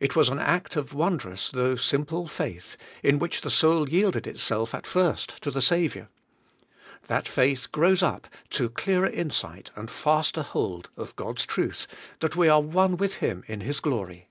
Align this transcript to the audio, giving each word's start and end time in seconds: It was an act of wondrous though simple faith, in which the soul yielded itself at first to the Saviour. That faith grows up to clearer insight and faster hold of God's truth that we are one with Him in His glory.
It 0.00 0.16
was 0.16 0.30
an 0.30 0.38
act 0.38 0.76
of 0.76 0.94
wondrous 0.94 1.50
though 1.50 1.76
simple 1.76 2.26
faith, 2.26 2.78
in 3.02 3.18
which 3.18 3.42
the 3.42 3.50
soul 3.50 3.86
yielded 3.86 4.26
itself 4.26 4.74
at 4.74 4.86
first 4.86 5.42
to 5.42 5.50
the 5.50 5.60
Saviour. 5.60 6.08
That 7.08 7.28
faith 7.28 7.70
grows 7.70 8.02
up 8.02 8.28
to 8.52 8.70
clearer 8.70 9.08
insight 9.10 9.70
and 9.76 9.90
faster 9.90 10.40
hold 10.40 10.88
of 10.96 11.14
God's 11.16 11.44
truth 11.44 11.86
that 12.20 12.34
we 12.34 12.48
are 12.48 12.62
one 12.62 12.96
with 12.96 13.16
Him 13.16 13.44
in 13.46 13.60
His 13.60 13.78
glory. 13.80 14.30